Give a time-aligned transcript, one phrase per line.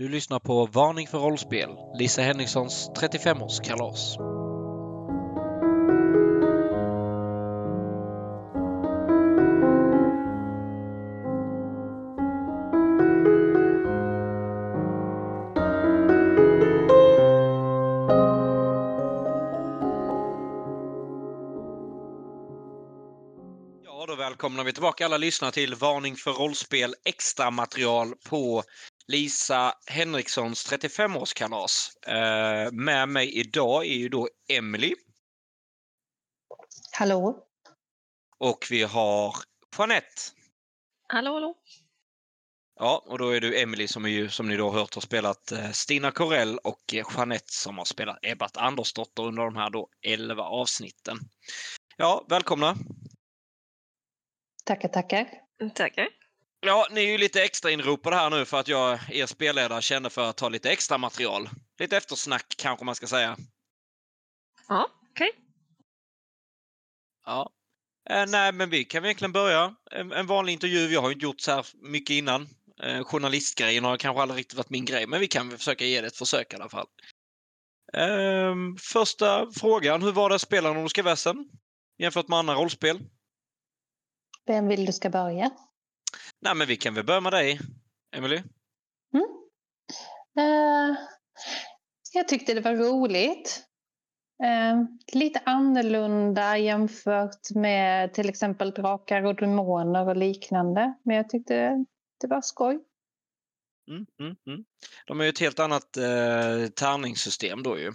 [0.00, 4.16] Du lyssnar på Varning för rollspel, Lisa Henrikssons 35-årskalas.
[23.84, 28.62] Ja, då välkomnar vi tillbaka alla lyssnare till Varning för rollspel extra material på
[29.10, 31.90] Lisa Henrikssons 35-årskalas.
[32.06, 34.94] Eh, med mig idag är ju då Emily
[36.92, 37.46] Hallå?
[38.38, 39.34] och vi har
[39.78, 40.22] Jeanette.
[41.08, 41.54] Hallå, hallå.
[42.80, 45.02] Ja, och då är du Emily som, är ju, som ni då har hört har
[45.02, 49.88] spelat eh, Stina Corell och Jeanette som har spelat Ebbat Andersdotter under de här då
[50.02, 51.18] 11 avsnitten.
[51.96, 52.76] Ja, välkomna!
[54.64, 55.28] Tackar, tackar.
[55.74, 56.19] Tackar.
[56.60, 60.08] Ja, ni är ju lite extra inropade här nu för att jag, er spelledare, känner
[60.08, 61.48] för att ta lite extra material.
[61.78, 63.36] Lite eftersnack kanske man ska säga.
[64.68, 65.30] Ja, okej.
[67.26, 67.50] Ja.
[68.10, 69.74] Eh, nej, men vi kan egentligen börja.
[69.90, 70.88] En, en vanlig intervju.
[70.88, 72.48] Jag har ju inte gjort så här mycket innan.
[72.82, 76.00] Eh, journalistgrejen har kanske aldrig riktigt varit min grej, men vi kan väl försöka ge
[76.00, 76.86] det ett försök i alla fall.
[77.92, 78.54] Eh,
[78.92, 80.02] första frågan.
[80.02, 81.50] Hur var det att spela Nordiska väsen
[81.98, 83.00] jämfört med andra rollspel?
[84.46, 85.50] Vem vill du ska börja?
[86.40, 87.60] Nej, men vi kan väl börja med dig,
[88.16, 88.42] Emily.
[90.38, 90.96] Eh,
[92.12, 93.64] jag tyckte det var roligt.
[94.42, 100.94] Eh, lite annorlunda jämfört med till exempel drakar och demoner och liknande.
[101.04, 101.84] Men jag tyckte
[102.20, 102.78] det var skoj.
[103.90, 104.64] Mm, mm, mm.
[105.06, 107.86] De har ju ett helt annat eh, tärningssystem då ju.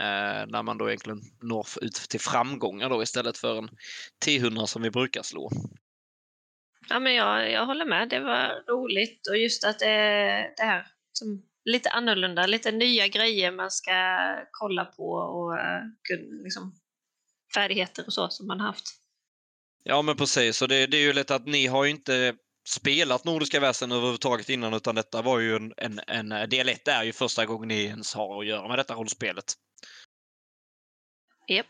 [0.00, 3.70] Eh, när man då egentligen når ut till framgångar då istället för en
[4.26, 5.50] T100 som vi brukar slå.
[6.88, 8.08] Ja, men jag, jag håller med.
[8.08, 13.52] Det var roligt och just att det, det här som lite annorlunda, lite nya grejer
[13.52, 13.92] man ska
[14.50, 15.82] kolla på och eh,
[16.44, 16.72] liksom,
[17.54, 18.84] färdigheter och så som man haft.
[19.82, 22.34] Ja men precis, och det, det är ju lätt att ni har ju inte
[22.68, 26.00] spelat Nordiska väsen överhuvudtaget innan utan detta var ju en, en,
[26.32, 29.44] en del 1 är ju första gången ni ens har att göra med detta rollspelet.
[31.48, 31.66] Japp.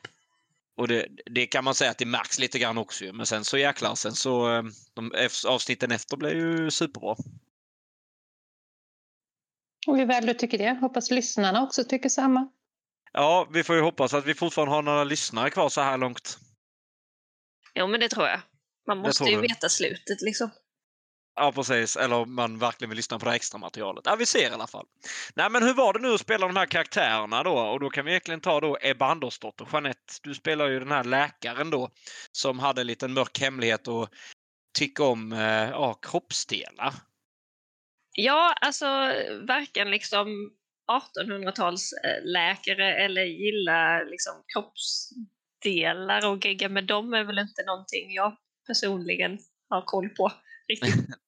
[0.79, 3.05] Och det, det kan man säga att det märks lite grann också.
[3.13, 4.63] Men sen så jäklar, sen så eh,
[4.95, 5.13] de
[5.47, 7.17] avsnitten efter blev ju superbra.
[9.87, 10.71] Och hur väl du tycker det.
[10.71, 12.49] Hoppas lyssnarna också tycker samma.
[13.13, 16.39] Ja, vi får ju hoppas att vi fortfarande har några lyssnare kvar så här långt.
[17.75, 18.41] Jo, men det tror jag.
[18.87, 19.43] Man måste ju du.
[19.43, 20.51] veta slutet liksom.
[21.41, 21.97] Ja, precis.
[21.97, 24.07] Eller om man verkligen vill lyssna på det extra materialet.
[24.07, 24.87] Ja, vi ser i alla fall.
[25.35, 27.59] Nej, men hur var det nu att spela de här karaktärerna då?
[27.59, 29.69] Och då kan vi egentligen ta då Ebba Andersdotter.
[29.73, 31.91] Jeanette, du spelar ju den här läkaren då
[32.33, 34.09] som hade en liten mörk hemlighet och
[34.79, 36.95] tycker om eh, ja, kroppsdelar.
[38.13, 38.87] Ja, alltså
[39.49, 40.51] varken liksom
[40.91, 49.39] 1800-talsläkare eller gilla liksom kroppsdelar och gegga med dem är väl inte någonting jag personligen
[49.69, 50.33] har koll på
[50.69, 50.95] riktigt.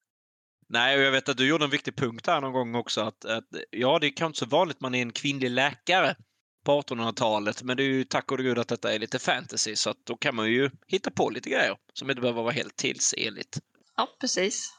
[0.72, 3.00] Nej, och jag vet att du gjorde en viktig punkt här någon gång också.
[3.00, 6.16] Att, att ja, det är kanske inte så vanligt man är en kvinnlig läkare
[6.64, 7.62] på 1800-talet.
[7.62, 9.76] Men det är ju tack och gud att detta är lite fantasy.
[9.76, 12.76] Så att då kan man ju hitta på lite grejer som inte behöver vara helt
[12.76, 13.58] tidsenligt.
[13.97, 14.70] Ja, precis.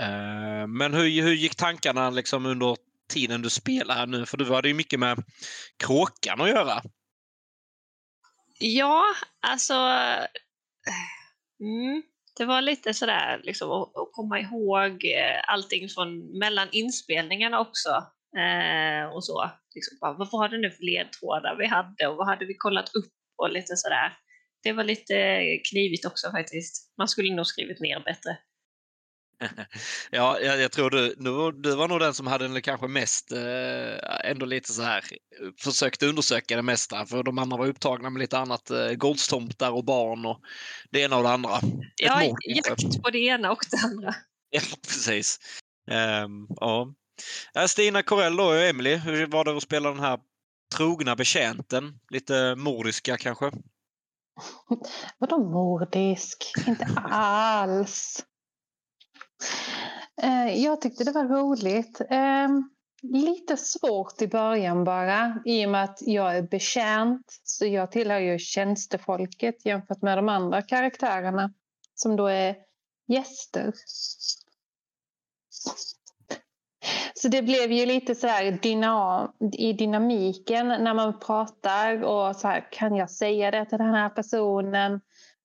[0.00, 2.76] Eh, Men hur, hur gick tankarna liksom under
[3.08, 4.26] tiden du spelade här nu?
[4.26, 5.24] För du hade ju mycket med
[5.76, 6.82] kråkan att göra.
[8.58, 9.04] Ja,
[9.40, 9.74] alltså...
[11.60, 12.02] Mm,
[12.38, 17.90] det var lite sådär liksom, att, att komma ihåg eh, allting från mellan inspelningarna också.
[18.38, 19.50] Eh, och så.
[19.74, 22.94] Liksom, bara, vad var det nu för ledtrådar vi hade och vad hade vi kollat
[22.94, 23.12] upp
[23.42, 24.12] och lite sådär.
[24.62, 26.94] Det var lite knivigt också faktiskt.
[26.98, 28.38] Man skulle nog skrivit ner bättre.
[30.10, 33.32] Ja, jag, jag tror du, du, du var nog den som hade den kanske mest,
[33.32, 35.04] eh, ändå lite så här,
[35.60, 37.06] försökte undersöka det mesta.
[37.06, 40.40] För de andra var upptagna med lite annat, eh, Goldstomtar och barn och
[40.90, 41.56] det ena och det andra.
[41.56, 41.62] Ett
[41.96, 44.14] Ja, jakt på det ena och det andra.
[44.50, 45.38] Ja, precis.
[45.90, 46.94] Ehm, ja.
[47.56, 50.18] Eh, Stina Corell och Emily, hur var det att spela den här
[50.76, 51.98] trogna betjänten?
[52.10, 53.50] Lite mordiska kanske?
[55.18, 56.52] Vadå mordisk?
[56.66, 58.24] Inte alls.
[60.22, 62.00] Eh, jag tyckte det var roligt.
[62.00, 62.48] Eh,
[63.02, 67.40] lite svårt i början bara i och med att jag är betjänt.
[67.44, 71.52] Så jag tillhör ju tjänstefolket jämfört med de andra karaktärerna
[71.94, 72.56] som då är
[73.08, 73.72] gäster.
[77.14, 82.48] Så det blev ju lite så här dynam i dynamiken när man pratar och så
[82.48, 85.00] här, kan jag säga det till den här personen?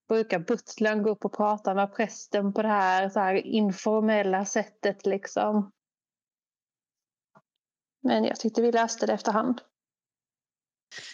[0.07, 5.05] Brukar butlern gå upp och prata med prästen på det här, så här informella sättet
[5.05, 5.71] liksom?
[8.03, 9.61] Men jag tyckte vi löste det efterhand.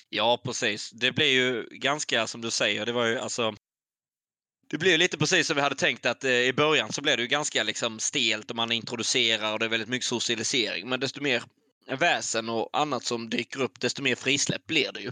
[0.10, 0.92] Ja, precis.
[0.92, 2.86] Det blir ju ganska som du säger.
[2.86, 3.56] Det var ju alltså.
[4.70, 7.24] Det blir lite precis som vi hade tänkt att eh, i början så blev det
[7.24, 10.90] ju ganska liksom stelt och man introducerar och det är väldigt mycket socialisering.
[10.90, 11.44] Men desto mer
[11.98, 15.12] väsen och annat som dyker upp, desto mer frisläpp blir det ju.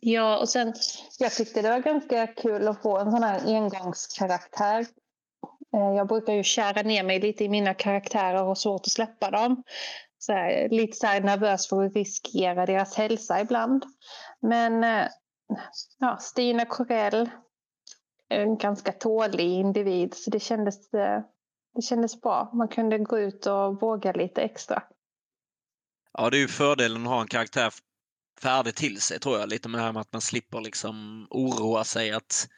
[0.00, 0.74] Ja, och sen
[1.18, 4.86] jag tyckte det var ganska kul att få en sån här engångskaraktär.
[5.74, 8.92] Eh, jag brukar ju kära ner mig lite i mina karaktärer och har svårt att
[8.92, 9.62] släppa dem.
[10.18, 13.84] Så här, lite så här nervös för att riskera deras hälsa ibland.
[14.40, 15.08] Men eh,
[15.98, 17.30] ja, Stina Corell
[18.28, 21.22] är en ganska tålig individ så det kändes, eh,
[21.74, 22.50] det kändes bra.
[22.54, 24.82] Man kunde gå ut och våga lite extra.
[26.12, 27.70] Ja, det är ju fördelen att ha en karaktär
[28.42, 29.48] färdig till sig tror jag.
[29.48, 32.48] Lite med det här med att man slipper liksom oroa sig att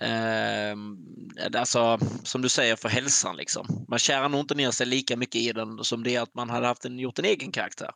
[0.00, 0.76] eh,
[1.60, 3.86] alltså som du säger för hälsan liksom.
[3.88, 6.66] Man kärar nog inte ner sig lika mycket i den som det att man hade
[6.66, 7.90] haft en, gjort en egen karaktär.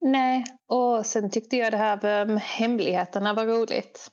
[0.00, 4.10] Nej, och sen tyckte jag det här med hemligheterna var roligt.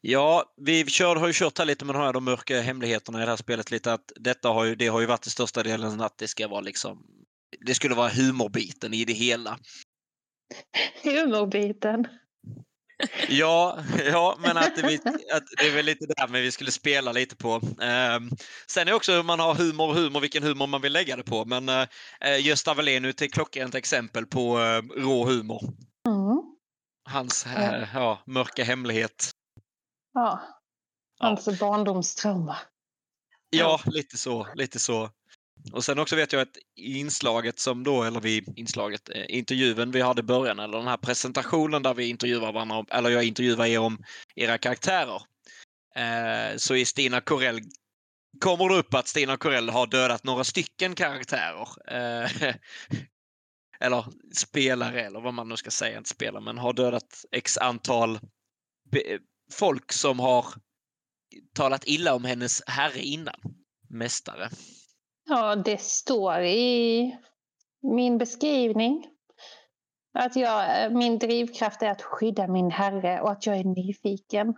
[0.00, 3.24] Ja, vi kör, har ju kört här lite med de här de mörka hemligheterna i
[3.24, 3.70] det här spelet.
[3.70, 6.48] Lite att detta har ju, det har ju varit till största delen att det ska
[6.48, 7.06] vara liksom
[7.66, 9.58] det skulle vara humorbiten i det hela.
[11.02, 12.08] Humorbiten?
[13.28, 14.94] Ja, ja men att det,
[15.32, 17.54] att det är väl lite där men vi skulle spela lite på.
[17.54, 18.30] Um,
[18.66, 21.22] sen är också hur man har humor och humor, vilken humor man vill lägga det
[21.22, 21.44] på.
[21.44, 21.86] Men uh,
[22.40, 25.62] Gösta Wallén är ett klockrent exempel på uh, rå humor.
[26.06, 26.42] Mm.
[27.04, 29.30] Hans uh, ja, mörka hemlighet.
[30.14, 30.40] Ja,
[31.18, 31.52] hans ja.
[31.60, 32.56] barndomstrauma.
[33.50, 35.10] Ja, lite så, lite så.
[35.72, 40.00] Och sen också vet jag att inslaget som då, eller vi inslaget, eh, intervjun vi
[40.00, 43.78] hade i början, eller den här presentationen där vi intervjuar varandra, eller jag intervjuar er
[43.78, 43.98] om
[44.34, 45.22] era karaktärer.
[45.96, 47.60] Eh, så i Stina Corell,
[48.40, 51.68] kommer det upp att Stina Corell har dödat några stycken karaktärer.
[51.88, 52.30] Eh,
[53.80, 58.18] eller spelare, eller vad man nu ska säga, inte spelare, men har dödat x antal
[59.52, 60.46] folk som har
[61.54, 63.40] talat illa om hennes herre innan.
[63.90, 64.50] Mästare.
[65.28, 67.16] Ja, det står i
[67.82, 69.06] min beskrivning.
[70.18, 74.54] Att jag, eh, min drivkraft är att skydda min herre och att jag är nyfiken.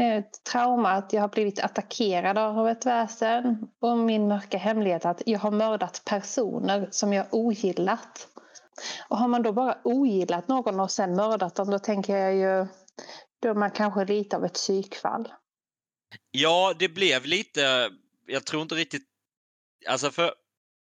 [0.00, 5.22] Ett trauma att jag har blivit attackerad av ett väsen och min mörka hemlighet att
[5.26, 8.28] jag har mördat personer som jag ogillat.
[9.08, 12.66] Och har man då bara ogillat någon och sen mördat dem då tänker jag ju
[13.42, 15.28] då är man kanske lite av ett psykfall.
[16.30, 17.90] Ja, det blev lite
[18.28, 19.07] jag tror inte riktigt...
[19.88, 20.34] Alltså för...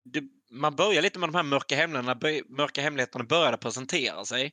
[0.04, 2.42] Det, man börjar lite med de här mörka hemligheterna.
[2.48, 4.52] Mörka hemligheterna började presentera sig.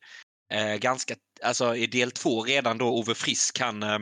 [0.54, 3.84] Eh, ganska, alltså i del två redan då Ove Frisk kan...
[3.84, 4.00] Eh,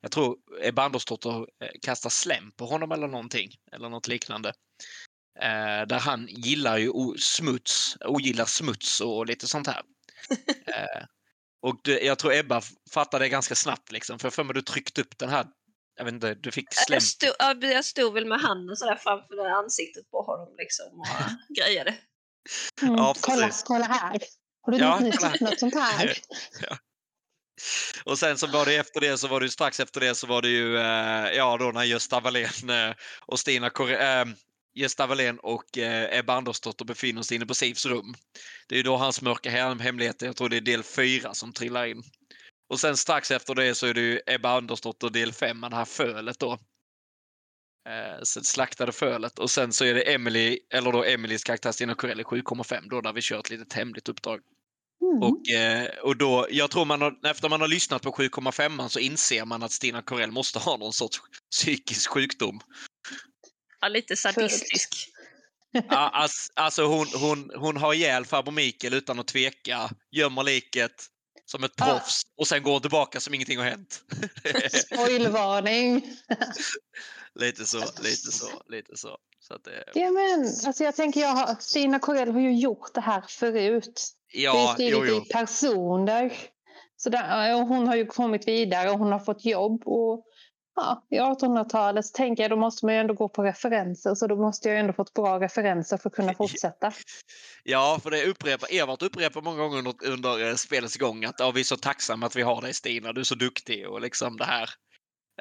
[0.00, 3.50] jag tror Ebba Andersdotter eh, kastar slem på honom eller någonting.
[3.72, 4.48] Eller något liknande.
[5.40, 9.82] Eh, där han gillar ju smuts, ogillar smuts och lite sånt här.
[10.66, 11.04] eh,
[11.62, 14.18] och det, jag tror Ebba fattade det ganska snabbt liksom.
[14.18, 15.46] För jag för mig du tryckt upp den här
[16.00, 16.66] jag vet inte, du fick.
[16.88, 17.30] Jag stod,
[17.60, 21.06] jag stod väl med handen sådär framför ansiktet på honom liksom och
[21.56, 21.94] grejade.
[22.82, 24.18] Mm, ja, kolla, kolla här!
[24.62, 25.00] Har du ja,
[25.40, 26.18] något sånt här?
[26.60, 26.76] ja.
[28.04, 30.42] Och sen så var det efter det så var det strax efter det så var
[30.42, 32.94] det ju eh, ja då när Gösta Wallén eh,
[33.26, 34.24] och Stina Kor eh,
[34.74, 38.14] Gösta Wallén och eh, Ebba Andersdotter befinner sig inne på Sivs rum.
[38.68, 41.86] Det är ju då hans mörka hemligheter, jag tror det är del fyra som trillar
[41.86, 42.02] in.
[42.70, 45.84] Och sen strax efter det så är det ju Ebba Andersdotter del 5, det här
[45.84, 46.52] fölet då.
[47.88, 52.22] Eh, slaktade fölet och sen så är det Emily, eller då Emelies karaktär Stina Corelli
[52.22, 54.40] 7,5 då där vi kör ett litet hemligt uppdrag.
[55.02, 55.22] Mm.
[55.22, 58.98] Och, eh, och då, jag tror man har, efter man har lyssnat på 7,5 så
[58.98, 62.60] inser man att Stina Corell måste ha någon sorts psykisk sjukdom.
[63.80, 65.08] Ja, lite sadistisk.
[65.88, 71.06] Ja, alltså hon, hon, hon har ihjäl farbror Mikael utan att tveka, gömmer liket,
[71.50, 72.40] som ett proffs ah.
[72.40, 74.02] och sen går tillbaka som ingenting har hänt.
[74.72, 76.16] Spoilvarning!
[77.34, 79.16] lite så, lite så, lite så.
[79.40, 79.84] så att det...
[79.94, 84.12] ja, men, alltså jag tänker, jag har, Stina Corell har ju gjort det här förut.
[84.32, 85.22] Ja, det är skrivit jo, jo.
[85.22, 86.32] i personer.
[86.96, 89.82] Så där, hon har ju kommit vidare och hon har fått jobb.
[89.86, 90.24] Och
[90.76, 94.26] ja, i 1800-talet så tänker jag då måste man ju ändå gå på referenser så
[94.26, 96.92] då måste jag ändå fått bra referenser för att kunna fortsätta.
[97.64, 101.50] Ja, för det upprepar, Evert upprepar många gånger under, under eh, spelets gång att ja,
[101.50, 104.36] vi är så tacksamma att vi har dig Stina, du är så duktig och liksom
[104.36, 104.70] det här.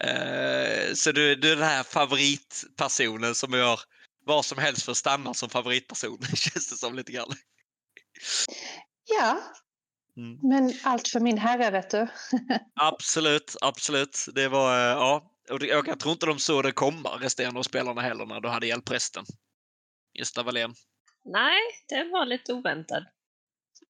[0.03, 3.79] Uh, så du, du är den här favoritpersonen som gör
[4.25, 7.33] vad som helst för att stanna som favoritperson, känns det som lite grann.
[9.19, 9.39] Ja,
[10.19, 10.39] Mm.
[10.41, 12.07] Men allt för min herre, vet du.
[12.75, 14.25] absolut, absolut.
[14.35, 15.31] Det var, eh, ja.
[15.49, 18.67] och jag, tror inte de såg det komma, resterande av spelarna heller, när du hade
[18.67, 19.25] hjälprästen.
[20.13, 20.73] Gösta Wallén.
[21.25, 23.05] Nej, det var lite oväntad.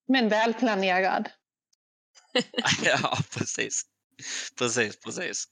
[0.07, 1.29] Men välplanerad.
[2.83, 3.83] ja, precis.
[4.57, 5.45] Precis, precis.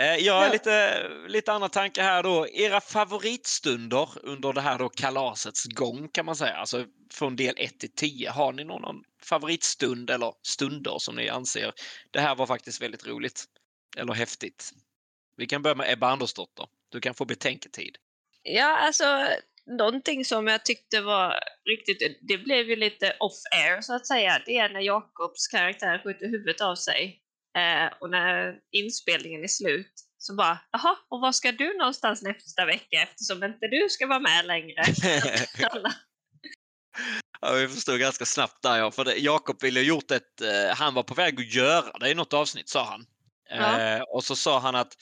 [0.00, 2.48] Eh, jag har lite, lite andra tankar här då.
[2.48, 7.80] Era favoritstunder under det här då kalasets gång kan man säga, alltså från del 1
[7.80, 8.30] till 10.
[8.30, 8.84] Har ni någon
[9.28, 11.72] favoritstund eller stunder som ni anser
[12.10, 13.44] det här var faktiskt väldigt roligt
[13.96, 14.72] eller häftigt?
[15.36, 16.66] Vi kan börja med Ebba Andersdotter.
[16.88, 17.96] Du kan få betänketid.
[18.42, 19.28] Ja, alltså
[19.66, 21.34] någonting som jag tyckte var
[21.68, 26.26] riktigt, det blev ju lite off-air så att säga, det är när Jakobs karaktär skjuter
[26.26, 27.20] huvudet av sig
[27.58, 32.66] eh, och när inspelningen är slut så bara, jaha, och var ska du någonstans nästa
[32.66, 34.82] vecka eftersom inte du ska vara med längre?
[37.40, 41.02] ja, vi förstod ganska snabbt där ja, för Jakob ville gjort ett, eh, han var
[41.02, 43.06] på väg att göra det i något avsnitt sa han.
[43.50, 43.80] Ja.
[43.80, 44.92] Eh, och så sa han att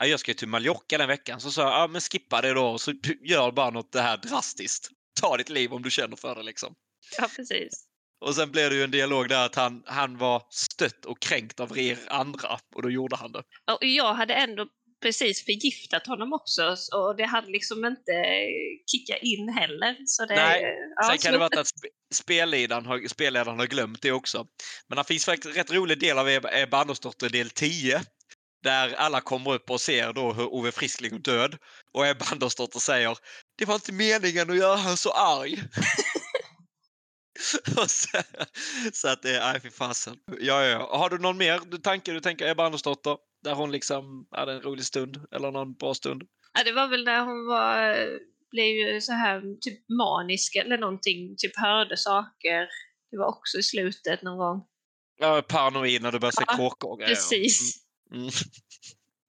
[0.00, 1.40] jag ska till Mallorca den veckan.
[1.40, 2.92] Så sa jag, ja men skippa det då och så
[3.24, 4.90] gör bara något det här drastiskt.
[5.20, 6.74] Ta ditt liv om du känner för det liksom.
[7.18, 7.84] Ja, precis.
[8.20, 11.60] Och sen blev det ju en dialog där att han, han var stött och kränkt
[11.60, 13.42] av er andra och då gjorde han det.
[13.72, 14.66] Och jag hade ändå
[15.00, 18.12] precis förgiftat honom också och det hade liksom inte
[18.90, 19.96] kickat in heller.
[20.06, 20.62] Så det, Nej,
[20.96, 21.70] ja, sen kan det vara att
[22.14, 24.46] spelledaren har, spelledaren har glömt det också.
[24.88, 28.00] Men det finns faktiskt en rätt rolig del av Ebba Andersdotter del 10
[28.62, 31.58] där alla kommer upp och ser då hur Ove Frisk ligger död.
[31.92, 33.18] Och Ebba Andersdotter säger
[33.58, 35.62] Det var inte meningen att göra han så arg.
[37.40, 37.86] så,
[38.92, 40.16] så, att det är, nej fy fasen.
[40.40, 40.98] Ja, ja.
[40.98, 43.16] Har du någon mer tanke du tänker Ebba Andersdotter?
[43.44, 46.22] Där hon liksom hade en rolig stund eller någon bra stund?
[46.52, 47.96] Ja, det var väl när hon var,
[48.50, 52.68] blev ju så här typ manisk eller någonting, typ hörde saker.
[53.10, 54.66] Det var också i slutet någon gång.
[55.20, 57.06] Ja, paranoid när du började ja, se kråkor.
[57.06, 57.74] Precis.
[58.14, 58.30] Mm.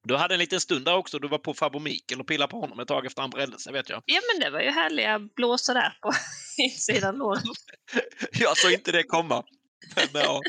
[0.03, 1.19] Du hade en liten stund där också.
[1.19, 3.73] Du var på farbror Mikael och pillade på honom ett tag efter han brände sig,
[3.73, 4.03] vet jag.
[4.05, 6.11] Ja, men det var ju härliga blåsor där på
[6.57, 7.43] insidan låren.
[8.31, 9.43] jag såg inte det komma.
[9.95, 10.41] Men, ja.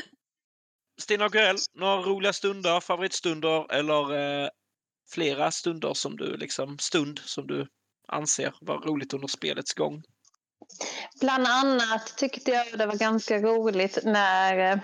[1.01, 4.49] Stina Grell, några roliga stunder, favoritstunder eller eh,
[5.11, 7.67] flera stunder som du liksom, stund som du
[8.07, 10.03] anser var roligt under spelets gång?
[11.19, 14.79] Bland annat tyckte jag det var ganska roligt när eh,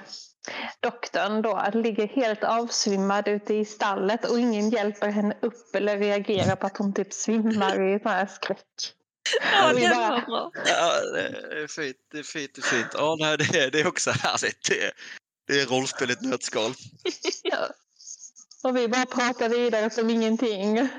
[0.80, 6.56] doktorn då ligger helt avsvimmad ute i stallet och ingen hjälper henne upp eller reagerar
[6.56, 8.94] på att hon typ svimmar i sån här skräck.
[9.54, 10.22] Ja, det bara...
[10.22, 10.52] bra.
[10.66, 11.98] Ja, det är fint.
[12.12, 12.52] Det är fint.
[12.56, 12.88] Det är fint.
[12.94, 14.70] Ja, nej, det, är, det är också härligt.
[14.70, 14.92] Det,
[15.48, 16.74] det är rollspel i ett nötskal.
[17.44, 17.70] ja.
[18.64, 20.90] Och vi bara pratar vidare som ingenting.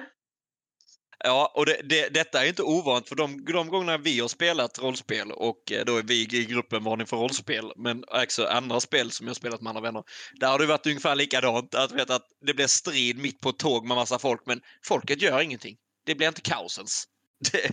[1.25, 4.79] Ja, och det, det, detta är inte ovant för de, de gångerna vi har spelat
[4.79, 9.11] rollspel och eh, då är vi i gruppen Varning för rollspel, men också andra spel
[9.11, 10.03] som jag spelat med andra vänner.
[10.41, 11.75] Där har det varit ungefär likadant.
[11.75, 15.23] Att, vet, att det blir strid mitt på ett tåg med massa folk, men folket
[15.23, 15.77] gör ingenting.
[16.07, 17.05] Det blir inte kaosens.
[17.53, 17.73] Det,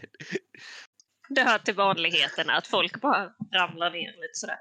[1.30, 4.60] det hör till vanligheten att folk bara ramlar ner lite sådär.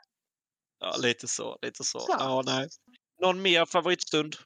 [0.84, 1.58] Ja, lite så.
[1.62, 2.04] Lite så.
[2.08, 2.16] Ja.
[2.18, 2.68] ja nej.
[3.20, 4.36] Någon mer favoritstund?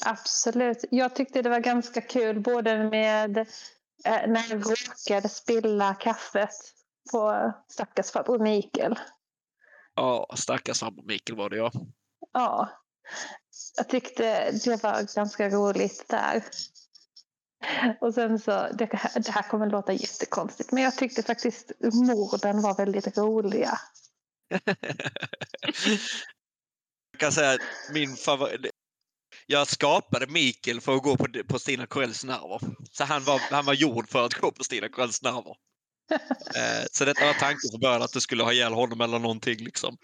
[0.00, 0.84] Absolut.
[0.90, 3.38] Jag tyckte det var ganska kul både med
[4.04, 6.50] eh, när jag råkade spilla kaffet
[7.12, 8.98] på stackars farbror Mikael.
[9.94, 11.72] Ja, stackars farbror Mikael var det ja.
[12.32, 12.68] Ja.
[13.76, 16.44] Jag tyckte det var ganska roligt där.
[18.00, 22.74] Och sen så, det, det här kommer låta jättekonstigt, men jag tyckte faktiskt morden var
[22.74, 23.78] väldigt roliga.
[27.10, 27.60] Jag kan säga att
[27.92, 28.70] min favorit,
[29.46, 32.60] jag skapade Mikael för att gå på, på Stina Corells nerver.
[32.90, 35.56] Så han var, han var gjord för att gå på Stina Corells nerver.
[36.56, 39.64] Eh, så detta var tanken från början att du skulle ha ihjäl honom eller någonting.
[39.64, 39.96] Liksom.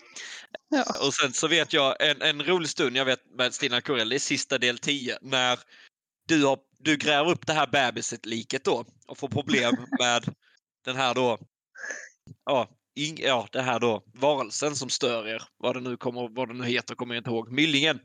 [0.68, 1.06] Ja.
[1.06, 4.16] Och sen så vet jag en, en rolig stund jag vet med Stina Corell, det
[4.16, 5.58] är sista del 10, när
[6.28, 10.34] du, har, du gräver upp det här bebiset-liket då och får problem med
[10.84, 11.38] den här då,
[12.44, 15.42] ja, in, ja, det här då varelsen som stör er.
[15.58, 17.52] Vad det nu kommer, vad det nu heter kommer jag inte ihåg.
[17.52, 18.00] Myllingen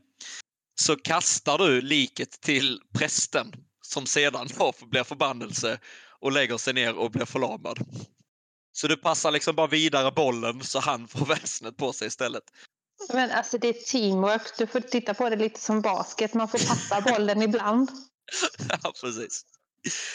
[0.82, 4.48] så kastar du liket till prästen som sedan
[4.82, 5.80] blir förbannelse
[6.20, 7.80] och lägger sig ner och blir förlamad.
[8.72, 12.44] Så du passar liksom bara vidare bollen så han får väsnet på sig istället.
[13.14, 14.58] Men alltså det är teamwork.
[14.58, 16.34] Du får titta på det lite som basket.
[16.34, 17.92] Man får passa bollen ibland.
[18.84, 19.46] ja, precis.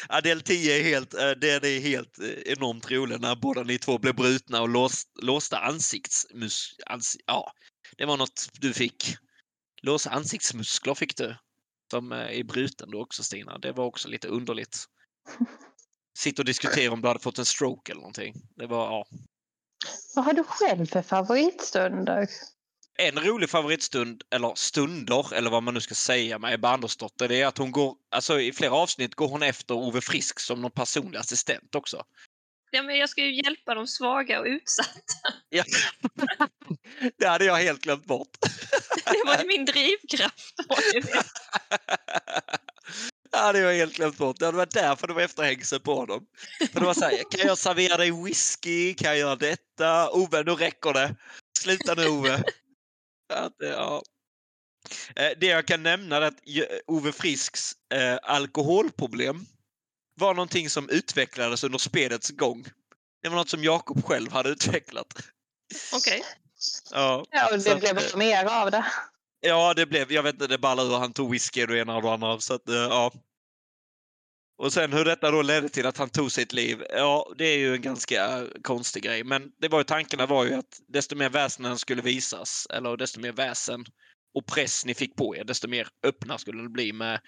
[0.08, 3.78] Ja, del 10 är helt, eh, det är helt eh, enormt roligt när båda ni
[3.78, 6.76] två blev brutna och låst, låsta ansiktsmus...
[6.86, 7.52] Ans, ja,
[7.96, 9.16] det var något du fick.
[9.82, 11.36] Låsa ansiktsmuskler fick du.
[11.90, 13.58] Som är bruten då också Stina.
[13.58, 14.84] Det var också lite underligt.
[16.18, 18.34] Sitta och diskutera om du hade fått en stroke eller någonting.
[18.56, 19.06] Det var, ja.
[20.14, 22.28] Vad har du själv för favoritstunder?
[22.98, 27.40] En rolig favoritstund, eller stunder, eller vad man nu ska säga med Ebba Andersdotter, det
[27.42, 30.70] är att hon går, alltså i flera avsnitt går hon efter Ove Frisk som någon
[30.70, 32.02] personlig assistent också.
[32.70, 34.92] Ja, men jag ska ju hjälpa de svaga och utsatta.
[35.48, 35.64] Ja.
[37.18, 38.28] det hade jag helt glömt bort.
[39.04, 40.54] Det var min drivkraft.
[43.30, 44.38] Det hade jag helt glömt bort.
[44.38, 46.26] Det var därför det var efterhängseln på honom.
[46.72, 48.94] För det var så här, kan jag servera dig whisky?
[48.94, 50.10] Kan jag göra detta?
[50.10, 51.16] Ove, nu räcker det.
[51.58, 52.42] Sluta nu Ove.
[53.28, 54.02] Att, ja.
[55.16, 56.40] Eh, det jag kan nämna är att
[56.86, 59.46] Ove Frisks eh, alkoholproblem
[60.14, 62.66] var någonting som utvecklades under spelets gång.
[63.22, 65.06] Det var något som Jakob själv hade utvecklat.
[65.92, 66.18] Okej.
[66.18, 66.22] Okay.
[66.90, 68.84] Ja, ja, och det blev att, mer av det.
[69.40, 70.98] Ja, det blev, jag vet inte, det ballade ur.
[70.98, 72.40] Han tog whisky och det ena och det andra.
[72.40, 73.12] Så att, eh, ja.
[74.58, 77.58] Och sen hur detta då ledde till att han tog sitt liv, ja det är
[77.58, 79.24] ju en ganska konstig grej.
[79.24, 83.20] Men det var ju tankarna var ju att desto mer väsen skulle visas, eller desto
[83.20, 83.84] mer väsen
[84.34, 87.20] och press ni fick på er, desto mer öppna skulle det bli med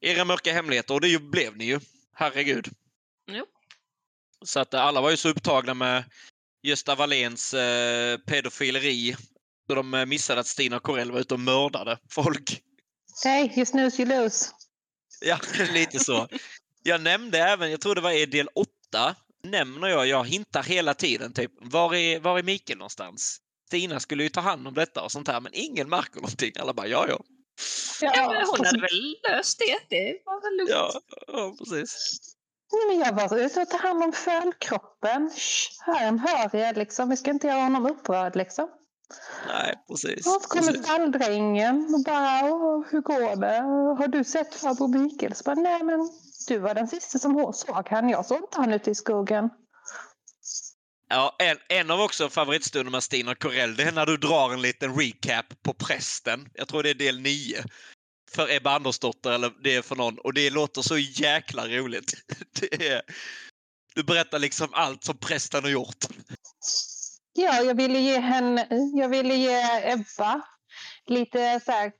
[0.00, 0.94] era mörka hemligheter.
[0.94, 1.80] Och det blev ni ju.
[2.14, 2.68] Herregud.
[3.30, 3.46] Jo.
[4.44, 6.04] Så att alla var ju så upptagna med
[6.62, 9.16] Gösta Walléns eh, pedofileri.
[9.66, 12.62] Så de eh, missade att Stina Corell var ute och mördade folk.
[13.24, 14.50] Hej, hey, you snooze you lose.
[15.20, 15.38] Ja,
[15.72, 16.28] lite så.
[16.86, 18.68] Jag nämnde även, jag tror det var i del 8,
[19.44, 23.38] nämner jag, jag hintar hela tiden typ, var är, var är Mikael någonstans?
[23.66, 26.52] Stina skulle ju ta hand om detta och sånt här, men ingen märker någonting.
[26.60, 27.20] Alla bara, ja, ja.
[28.00, 29.96] Ja, men hon hade väl löst det.
[29.96, 30.70] Det var väl lugnt.
[30.70, 32.18] Ja, ja precis.
[32.72, 35.30] Nej, men jag var ute och ta hand om fölkroppen.
[35.86, 37.10] Här hör jag liksom.
[37.10, 38.68] Vi ska inte göra honom upprörd liksom.
[39.48, 40.26] Nej, precis.
[40.26, 42.40] Och så kommer stalldrängen och bara,
[42.90, 43.60] hur går det?
[43.98, 45.34] Har du sett farbror Mikael?
[45.34, 46.10] Så bara, nej men
[46.46, 48.08] du var den sista som såg han.
[48.08, 49.50] Jag såg inte han ute i skogen.
[51.08, 54.62] Ja, en, en av också favoritstunderna med Stina Corell, det är när du drar en
[54.62, 56.48] liten recap på prästen.
[56.54, 57.64] Jag tror det är del 9.
[58.30, 60.18] För Ebba Andersdotter eller det är för någon.
[60.18, 62.14] Och det låter så jäkla roligt.
[62.60, 63.02] Det är,
[63.94, 66.04] du berättar liksom allt som prästen har gjort.
[67.32, 70.42] Ja, jag ville ge henne, jag ville ge Ebba
[71.06, 71.92] lite så här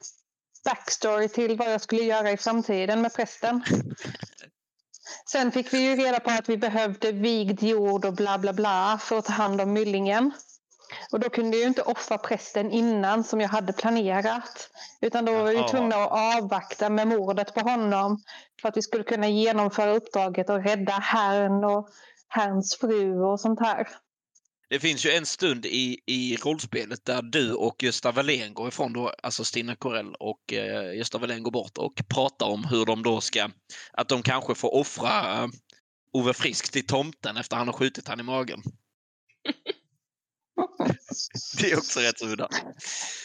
[0.64, 3.62] backstory till vad jag skulle göra i framtiden med prästen.
[5.26, 8.98] Sen fick vi ju reda på att vi behövde vigd jord och bla bla bla
[9.02, 10.32] för att ta hand om myllingen.
[11.12, 14.70] Och då kunde jag ju inte offra prästen innan som jag hade planerat.
[15.00, 18.22] Utan då var vi tvungna att avvakta med mordet på honom
[18.60, 21.88] för att vi skulle kunna genomföra uppdraget och rädda herrn och
[22.28, 23.88] herrns fru och sånt här.
[24.68, 28.92] Det finns ju en stund i, i rollspelet där du och Gösta Wallén går ifrån
[28.92, 33.02] då, alltså Stina Corell och eh, Gösta Wallén går bort och pratar om hur de
[33.02, 33.50] då ska,
[33.92, 35.50] att de kanske får offra uh,
[36.12, 38.62] Ove Frisk till tomten efter han har skjutit han i magen.
[41.60, 42.48] det är också rätt så udda.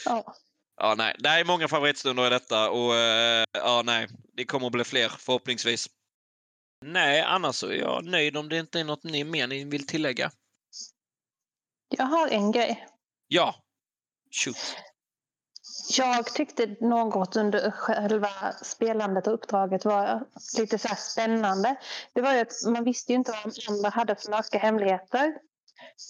[0.06, 0.36] Ja.
[0.78, 1.16] Ja, nej.
[1.20, 5.10] Det är många favoritstunder i detta och uh, ja, nej, det kommer att bli fler
[5.10, 5.90] förhoppningsvis.
[6.86, 9.88] Nej, annars så är jag nöjd om det inte är något ni mer ni vill
[9.88, 10.32] tillägga.
[11.92, 12.88] Jag har en grej.
[13.28, 13.56] Ja.
[14.32, 14.58] Shoot.
[15.98, 18.30] Jag tyckte något under själva
[18.62, 20.26] spelandet och uppdraget var
[20.58, 21.76] lite så spännande.
[22.14, 25.34] Det var ju att man visste ju inte vad de andra hade för mörka hemligheter.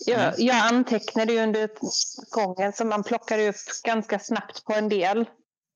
[0.05, 0.33] Jag, mm.
[0.37, 1.69] jag antecknade ju under
[2.31, 5.25] gången så man plockade upp ganska snabbt på en del.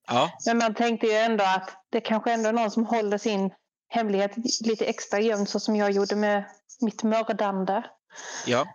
[0.06, 0.30] Ja.
[0.46, 3.50] Men man tänkte ju ändå att det kanske ändå är någon som håller sin
[3.88, 6.44] hemlighet lite extra gömd så som jag gjorde med
[6.80, 7.82] mitt mördande.
[8.46, 8.66] Ja.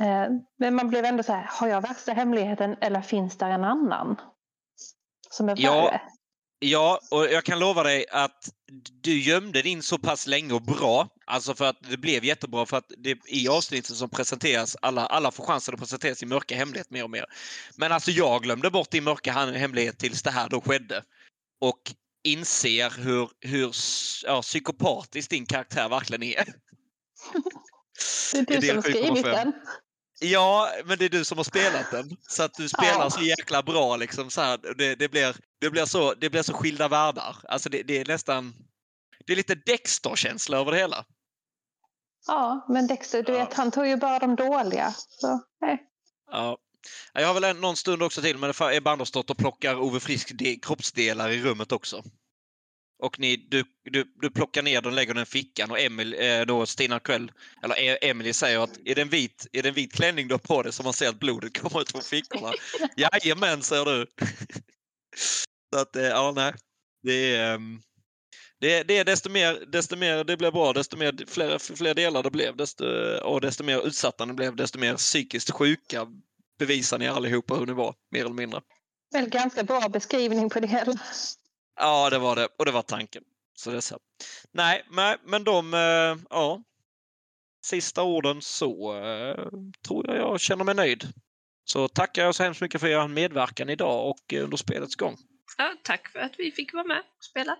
[0.00, 3.64] Eh, men man blev ändå så här, har jag värsta hemligheten eller finns där en
[3.64, 4.20] annan?
[5.30, 6.00] Som är ja,
[6.60, 8.48] Ja, och jag kan lova dig att
[9.02, 11.08] du gömde din så pass länge och bra.
[11.26, 15.30] Alltså för att det blev jättebra för att det, i avsnittet som presenteras, alla, alla
[15.30, 17.24] får chansen att presentera sin mörka hemlighet mer och mer.
[17.76, 21.02] Men alltså jag glömde bort din mörka hemlighet tills det här då skedde.
[21.60, 21.80] Och
[22.24, 23.74] inser hur, hur
[24.24, 26.44] ja, psykopatisk din karaktär verkligen är.
[28.32, 29.52] Det är du som har skrivit den.
[30.20, 32.16] Ja, men det är du som har spelat den.
[32.28, 33.10] Så att du spelar ja.
[33.10, 33.96] så jäkla bra.
[33.96, 37.36] Liksom, så här, det, det, blir, det, blir så, det blir så skilda världar.
[37.48, 38.54] Alltså det, det är nästan...
[39.26, 41.04] Det är lite Dexter-känsla över det hela.
[42.26, 43.38] Ja, men Dexter, du ja.
[43.38, 44.94] vet, han tog ju bara de dåliga.
[44.96, 45.82] Så, nej.
[46.30, 46.58] Ja.
[47.12, 51.30] Jag har väl en, någon stund också till, men Ebba Andersdotter plockar Ove Frisk kroppsdelar
[51.30, 52.02] i rummet också.
[52.98, 56.40] Och ni, du, du, du plockar ner den, lägger den i fickan och Emil, eh,
[56.40, 57.32] då Stina Kväll,
[57.62, 60.34] eller e, Emily säger att är det en vit, är det en vit klänning du
[60.34, 62.52] har på dig så man ser att blodet kommer ut från fickorna?
[62.96, 64.06] Jajamän, säger du.
[65.74, 66.54] så att, eh, ja nej.
[67.02, 67.82] Det är, um,
[68.60, 72.22] det, det är desto mer, desto mer det blev bra, desto mer, fler, fler delar
[72.22, 72.84] det blev, desto,
[73.22, 76.06] och desto mer utsatta de blev, desto mer psykiskt sjuka
[76.58, 78.60] bevisar ni allihopa hur ni var, mer eller mindre.
[79.12, 80.98] Väl ganska bra beskrivning på det hela.
[81.78, 82.48] Ja, det var det.
[82.58, 83.22] Och det var tanken.
[83.56, 83.98] Så det är så.
[84.52, 86.62] Nej, men, men de, eh, ja.
[87.64, 89.48] Sista orden så eh,
[89.86, 91.08] tror jag jag känner mig nöjd.
[91.64, 95.16] Så tackar jag så hemskt mycket för er medverkan idag och under spelets gång.
[95.58, 97.56] Ja, tack för att vi fick vara med och spela.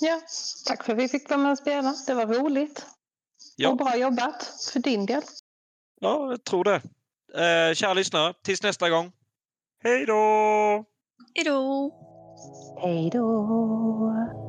[0.00, 0.20] Ja,
[0.66, 1.94] tack för att vi fick vara med och spela.
[2.06, 2.86] Det var roligt.
[3.56, 3.68] Ja.
[3.68, 5.22] Och bra jobbat för din del.
[6.00, 6.82] Ja, jag tror det.
[7.34, 9.12] Eh, kära lyssnare, tills nästa gång.
[9.82, 10.84] Hej då!
[11.34, 12.11] Hej då!
[12.76, 14.41] Hej då!